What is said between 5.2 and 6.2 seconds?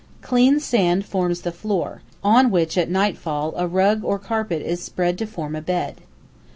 form a bed.